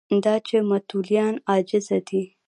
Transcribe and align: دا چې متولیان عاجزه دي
دا 0.23 0.35
چې 0.47 0.57
متولیان 0.69 1.33
عاجزه 1.49 1.97
دي 2.07 2.23